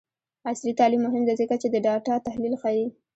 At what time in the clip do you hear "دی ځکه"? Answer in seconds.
1.27-1.55